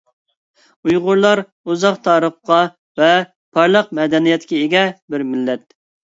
[0.91, 1.41] ئۇيغۇرلار—
[1.73, 2.57] ئۇزاق تارىخقا
[3.01, 3.09] ۋە
[3.57, 4.83] پارلاق مەدەنىيەتكە ئىگە
[5.15, 5.67] بىر مىللەت.